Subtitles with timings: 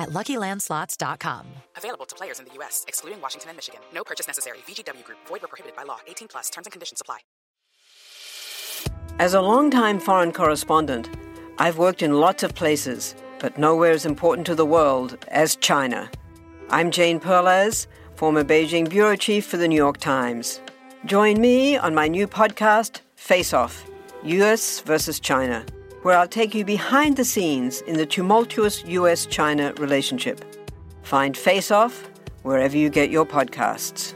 [0.00, 1.46] at LuckyLandSlots.com.
[1.76, 3.80] Available to players in the U.S., excluding Washington and Michigan.
[3.94, 4.58] No purchase necessary.
[4.66, 5.18] VGW Group.
[5.28, 5.98] Void where prohibited by law.
[6.08, 6.50] 18 plus.
[6.50, 7.18] Terms and conditions apply.
[9.18, 11.10] As a longtime foreign correspondent,
[11.58, 16.10] I've worked in lots of places, but nowhere as important to the world as China.
[16.70, 20.60] I'm Jane Perlez, former Beijing bureau chief for the New York Times.
[21.04, 23.84] Join me on my new podcast, Face Off
[24.22, 25.64] US versus China,
[26.02, 30.44] where I'll take you behind the scenes in the tumultuous US China relationship.
[31.02, 32.08] Find Face Off
[32.42, 34.14] wherever you get your podcasts.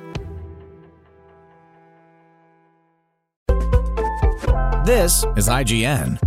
[4.85, 6.18] This is IGN.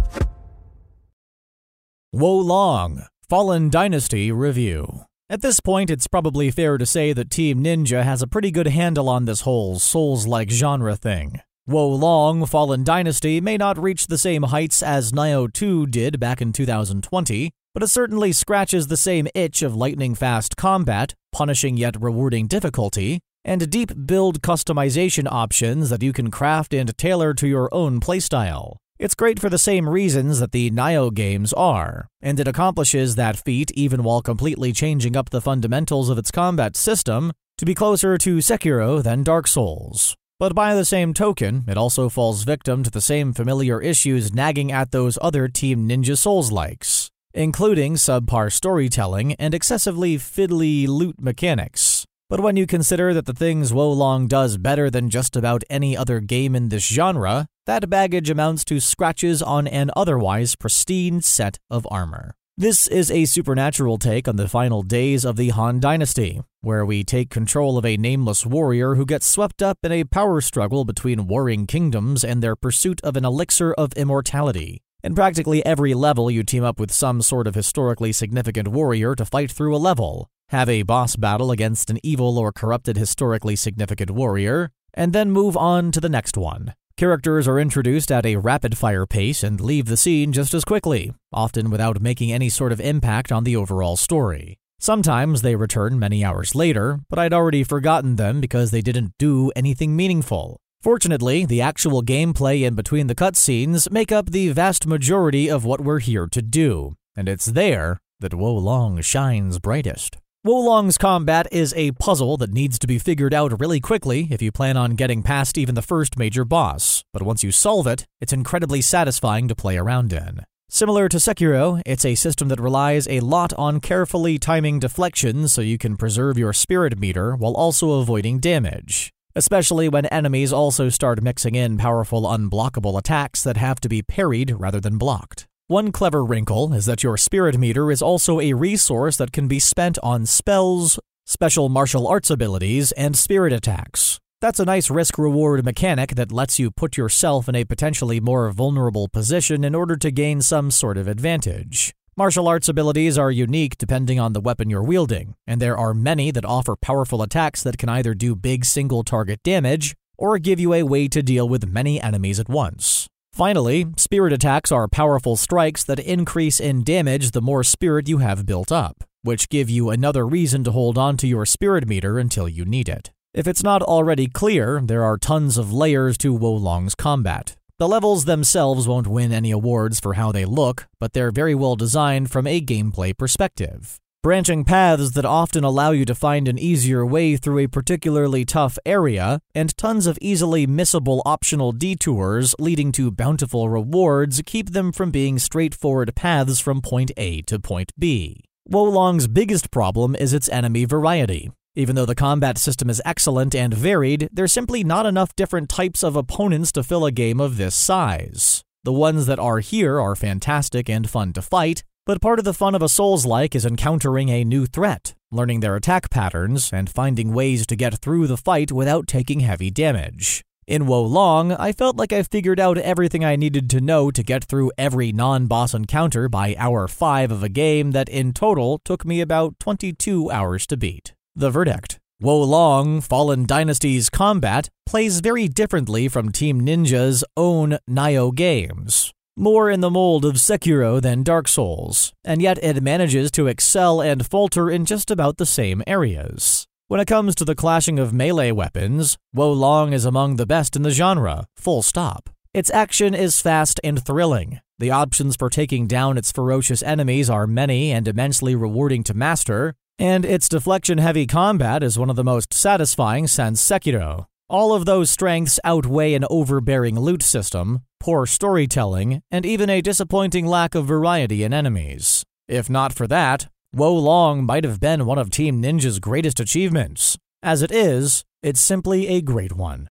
[2.12, 5.02] Wo Long, Fallen Dynasty Review.
[5.30, 8.68] At this point, it's probably fair to say that Team Ninja has a pretty good
[8.68, 11.42] handle on this whole Souls like genre thing.
[11.70, 16.42] Wo Long Fallen Dynasty may not reach the same heights as Nioh 2 did back
[16.42, 22.02] in 2020, but it certainly scratches the same itch of lightning fast combat, punishing yet
[22.02, 27.68] rewarding difficulty, and deep build customization options that you can craft and tailor to your
[27.74, 28.78] own playstyle.
[28.98, 33.36] It's great for the same reasons that the Nioh games are, and it accomplishes that
[33.36, 38.18] feat even while completely changing up the fundamentals of its combat system to be closer
[38.20, 40.16] to Sekiro than Dark Souls.
[40.40, 44.72] But by the same token, it also falls victim to the same familiar issues nagging
[44.72, 52.06] at those other Team Ninja Souls likes, including subpar storytelling and excessively fiddly loot mechanics.
[52.30, 55.98] But when you consider that the things Wo Long does better than just about any
[55.98, 61.58] other game in this genre, that baggage amounts to scratches on an otherwise pristine set
[61.72, 62.37] of armor.
[62.60, 67.04] This is a supernatural take on the final days of the Han Dynasty, where we
[67.04, 71.28] take control of a nameless warrior who gets swept up in a power struggle between
[71.28, 74.82] warring kingdoms and their pursuit of an elixir of immortality.
[75.04, 79.24] In practically every level, you team up with some sort of historically significant warrior to
[79.24, 84.10] fight through a level, have a boss battle against an evil or corrupted historically significant
[84.10, 86.74] warrior, and then move on to the next one.
[86.98, 91.14] Characters are introduced at a rapid fire pace and leave the scene just as quickly,
[91.32, 94.58] often without making any sort of impact on the overall story.
[94.80, 99.52] Sometimes they return many hours later, but I'd already forgotten them because they didn't do
[99.56, 100.58] anything meaningful.
[100.82, 105.82] Fortunately, the actual gameplay in between the cutscenes make up the vast majority of what
[105.82, 110.18] we're here to do, and it's there that Wo Long shines brightest.
[110.44, 114.40] Wo Long's combat is a puzzle that needs to be figured out really quickly if
[114.40, 118.06] you plan on getting past even the first major boss, but once you solve it,
[118.22, 120.42] it's incredibly satisfying to play around in.
[120.70, 125.62] Similar to Sekiro, it's a system that relies a lot on carefully timing deflections so
[125.62, 131.24] you can preserve your spirit meter while also avoiding damage, especially when enemies also start
[131.24, 135.47] mixing in powerful unblockable attacks that have to be parried rather than blocked.
[135.70, 139.60] One clever wrinkle is that your spirit meter is also a resource that can be
[139.60, 144.18] spent on spells, special martial arts abilities, and spirit attacks.
[144.40, 148.50] That's a nice risk reward mechanic that lets you put yourself in a potentially more
[148.52, 151.94] vulnerable position in order to gain some sort of advantage.
[152.16, 156.32] Martial arts abilities are unique depending on the weapon you're wielding, and there are many
[156.32, 160.74] that offer powerful attacks that can either do big single target damage or give you
[160.74, 162.97] a way to deal with many enemies at once.
[163.38, 168.48] Finally, spirit attacks are powerful strikes that increase in damage the more spirit you have
[168.48, 172.50] built up, which give you another reason to hold on to your spirit meter until
[172.50, 173.12] you need it.
[173.36, 177.56] If it's not already clear, there are tons of layers to Wo Long's combat.
[177.78, 181.76] The levels themselves won't win any awards for how they look, but they're very well
[181.76, 187.06] designed from a gameplay perspective branching paths that often allow you to find an easier
[187.06, 193.12] way through a particularly tough area, and tons of easily missable optional detours leading to
[193.12, 198.44] bountiful rewards keep them from being straightforward paths from point A to point B.
[198.66, 201.52] Wo Long's biggest problem is its enemy variety.
[201.76, 206.04] Even though the combat system is excellent and varied, there's simply not enough different types
[206.04, 208.64] of opponents to fill a game of this size.
[208.84, 212.54] The ones that are here are fantastic and fun to fight, but part of the
[212.54, 216.90] fun of a Souls like is encountering a new threat, learning their attack patterns, and
[216.90, 220.42] finding ways to get through the fight without taking heavy damage.
[220.66, 224.24] In Wo Long, I felt like I figured out everything I needed to know to
[224.24, 228.80] get through every non boss encounter by hour 5 of a game that in total
[228.86, 231.14] took me about 22 hours to beat.
[231.36, 238.34] The verdict Wo Long, Fallen Dynasty's combat plays very differently from Team Ninja's own Nioh
[238.34, 239.14] games.
[239.40, 244.02] More in the mold of Sekiro than Dark Souls, and yet it manages to excel
[244.02, 246.66] and falter in just about the same areas.
[246.88, 250.76] When it comes to the clashing of melee weapons, Wo Long is among the best
[250.76, 252.32] in the genre, full stop.
[252.52, 254.60] Its action is fast and thrilling.
[254.80, 259.76] The options for taking down its ferocious enemies are many and immensely rewarding to master,
[260.00, 264.26] and its deflection heavy combat is one of the most satisfying since Sekiro.
[264.50, 270.46] All of those strengths outweigh an overbearing loot system, poor storytelling, and even a disappointing
[270.46, 272.24] lack of variety in enemies.
[272.48, 277.18] If not for that, Wo Long might have been one of Team Ninja's greatest achievements.
[277.44, 279.90] As it is, it's simply a great one.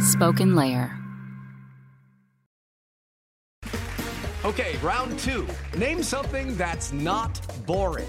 [0.00, 0.90] Spoken Layer.
[4.44, 5.46] Okay, round two.
[5.78, 8.08] Name something that's not boring.